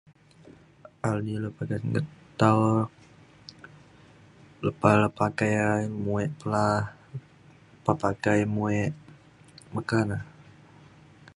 [1.44, 2.06] lepa nget
[2.40, 2.60] tau
[4.64, 6.64] lepa le pakai ia' muek pe la.
[7.84, 8.92] pah pakai muek
[9.74, 10.16] meka na